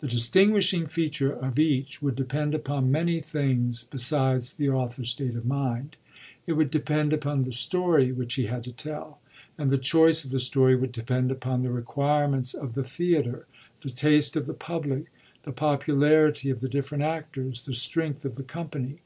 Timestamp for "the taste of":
13.80-14.44